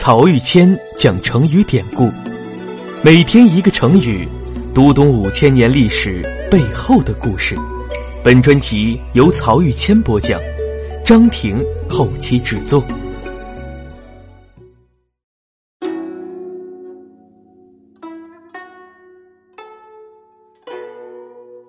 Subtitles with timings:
[0.00, 2.08] 曹玉谦讲成语典故，
[3.02, 4.28] 每天一个成语，
[4.72, 7.56] 读懂五千年历史背后的故事。
[8.22, 10.40] 本专辑由曹玉谦播讲，
[11.04, 12.80] 张婷后期制作。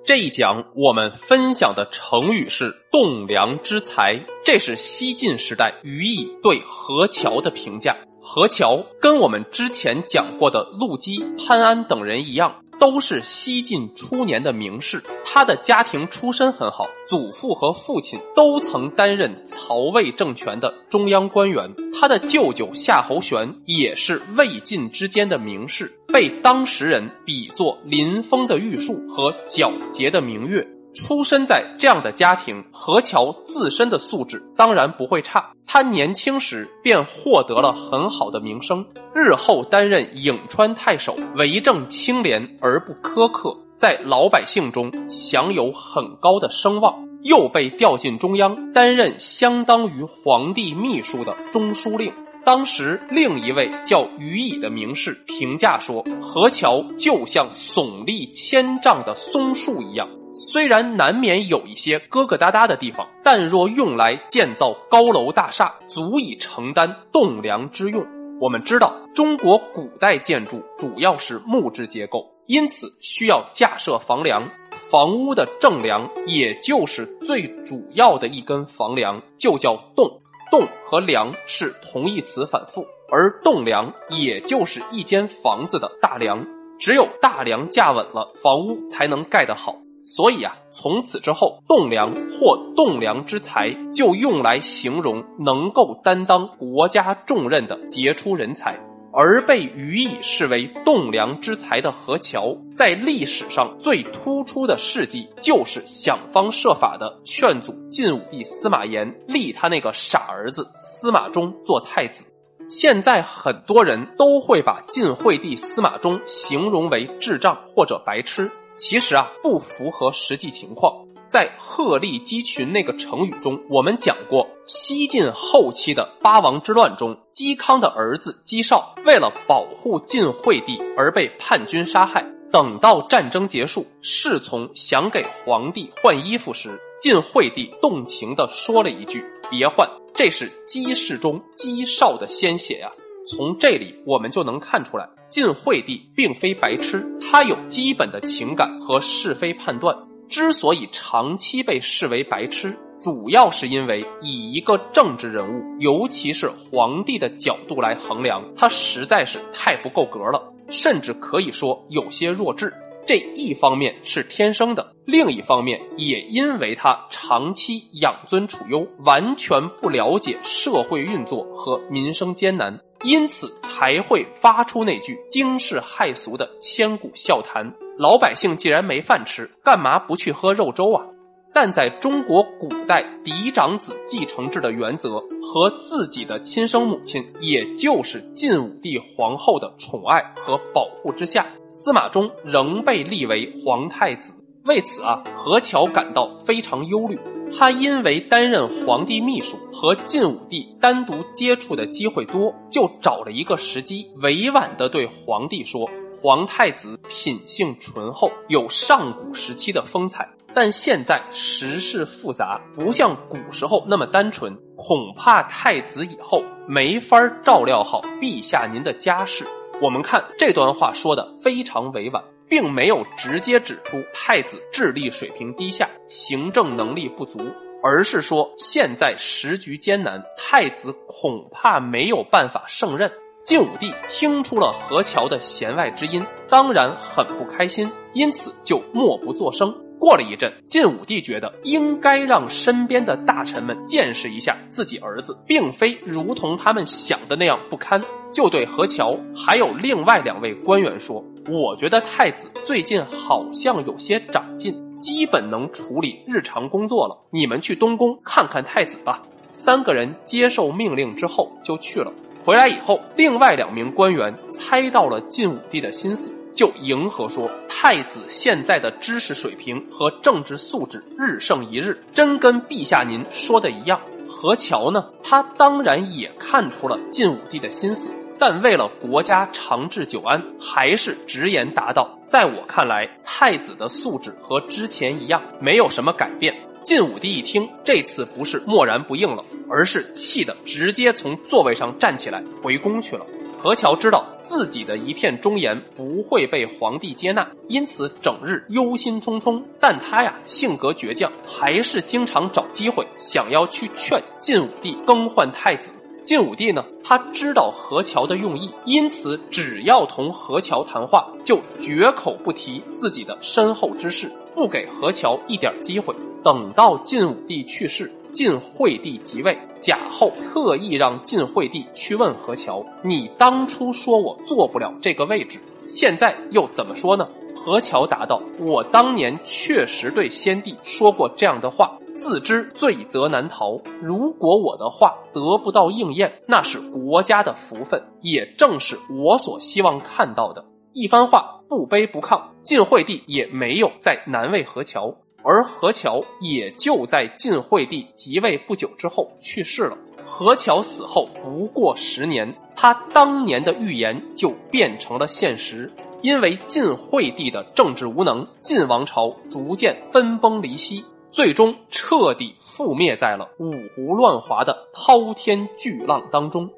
[0.06, 7.96] 这一讲我们分享的成语是“栋梁之才”，这是西晋时代于毅对何乔的评价。
[8.32, 12.58] 何乔跟我们之前讲过的陆机、潘安等人一样。
[12.80, 21.74] 都是西晋初年的名士，他的家庭出身很好，祖父和父亲都曾担任曹魏政权的中央官员。
[22.00, 30.66] 他的舅舅夏侯玄也是魏晋之间的名士，被当时人比作临风的玉树和皎洁的明月。
[30.94, 35.52] 出身在这样的家庭，何乔自身的素质当然不会差。
[35.66, 47.08] 他年轻时便获得了很好的名声，日后担任颍川太守，为政清廉而不苛刻，在老百姓中享有很高的声望。
[47.22, 52.14] 又被调进中央，担任相当于皇帝秘书的中书令。
[52.46, 68.06] 当时另一位叫于乙的名士评价说：“何乔就像耸立千丈的松树一样。”虽然难免有一些疙疙瘩瘩的地方，但若用来建造高楼大厦，足以承担栋梁之用。
[68.40, 74.48] 我们知道，中国古代建筑主要是木质结构，因此需要架设房梁。
[74.90, 80.10] 房屋的正梁，也就是最主要的一根房梁，就叫栋。
[80.52, 86.44] 栋和梁是同义词反复，而栋梁也就是一间房子的大梁。
[86.80, 89.76] 只有大梁架稳了，房屋才能盖得好。
[90.16, 98.80] 所以啊，从此之后，栋梁或栋梁之才就用来形容能够担当国家重任的杰出人才。
[99.12, 112.24] 而被予以视为栋梁之才的何乔，在历史上最突出的事迹，就是想方设法的劝阻晋武帝司马炎立他那个傻儿子司马衷做太子。
[112.70, 118.50] 现在很多人都会把晋惠帝司马衷形容为智障或者白痴。
[118.80, 121.06] 其实啊，不符合实际情况。
[121.28, 132.26] 在鹤立鸡群那个成语中，我们讲过，西晋后期的八王之乱中，嵇康的儿子嵇绍为了保护晋惠帝而被叛军杀害。
[132.52, 142.90] 等到战争结束，侍从想给皇帝换衣服时，晋惠帝动情地说了一句：“别换，这是嵇氏中嵇绍的鲜血呀。”
[143.30, 149.96] 从这里我们就能看出来，晋惠帝并非白痴，他有基本的情感和是非判断。
[150.28, 162.74] 之所以长期被视为白痴，主要是因为以一个政治人物，尤其是皇帝的角度来衡量，他实在是太不够格了，甚至可以说有些弱智。
[163.08, 181.06] 这一方面是天生的，另一方面也因为他长期养尊处优，完全不了解社会运作和民生艰难，因此才会发出那句惊世骇俗的千古笑谈：老百姓既然没饭吃，干嘛不去喝肉粥啊？
[181.52, 194.34] 但在中国古代嫡长子继承制的原则和自己的亲生母亲，也就是晋武帝皇后的宠爱和保护之下，司马衷仍被立为皇太子。
[194.66, 197.18] 为此啊，何乔感到非常忧虑。
[197.58, 205.90] 他因为担任皇帝秘书和晋武帝单独接触的机会多，就找了一个时机，委婉地对皇帝说
[206.22, 219.46] ：“皇太子品性醇厚，有上古时期的风采。”但现在时事复杂，不像古时候那么单纯，恐怕太子以后没法照料好陛下您的家事。
[219.80, 227.38] 我们看这段话说的非常委婉，并没有直接指出太子智力水平低下、行政能力不足，
[227.84, 233.12] 而是说现在时局艰难，太子恐怕没有办法胜任。
[233.44, 239.74] 晋武帝听出了何乔的弦外之音，当然很不开心，因此就默不作声。
[239.98, 248.02] 过了一阵，晋武帝觉得应该让身边的大臣们见识一下自己儿子，并非如同他们想的那样不堪，
[248.32, 257.18] 就对何乔还有另外两位官员说：“我觉得太子最近好像有些长进，基本能处理日常工作了。
[257.32, 262.14] 你们去东宫看看太子吧。”三个人接受命令之后就去了。
[262.46, 266.34] 回来以后，另外两名官员猜到了晋武帝的心思。
[266.54, 274.00] 就迎合说，太子现在的知识水平和政治素质日胜一日，真跟陛下您说的一样。
[274.28, 275.06] 何乔呢？
[275.24, 293.26] 他当然也看出了晋武帝的心思，但为了国家长治久安，还是直言答道：“在我看来，太子的素质和之前一样，没有什么改变。”晋武帝一听，这次不是默然不应了，而是气得直接从座位上站起来回宫去了。
[293.62, 299.62] 何乔知道自己的一片忠言不会被皇帝接纳，因此整日忧心忡忡。
[299.82, 305.90] 但他呀性格倔强，还是经常找机会想要去劝晋武帝更换太子。
[306.24, 316.16] 晋武帝呢，他知道何乔的用意，因此只要同何乔谈话，就绝口不提自己的身后之事，不给何乔一点机会。
[316.44, 318.12] 等到晋武帝去世。
[318.32, 327.28] 晋惠帝即位，贾后特意让晋惠帝去问何乔：“你当初说我做不了这个位置，现在又怎么说呢？”
[327.58, 333.80] 何乔答道：“我当年确实对先帝说过这样的话，自知罪责难逃。
[334.02, 340.64] 如果我的话得不到应验，那是国家的福分，也正是我所希望看到的。”
[340.94, 345.16] 一番话不卑不亢，晋惠帝也没有再难为何乔。
[345.44, 349.98] 而何乔也就在晋惠帝即位不久之后去世了。
[350.26, 355.92] 何乔死后不过十年，他当年的预言就变成了现实。
[356.22, 366.70] 因为晋惠帝的政治无能，晋王朝逐渐分崩离析，最终彻底覆灭在了五胡乱华的滔天巨浪当中。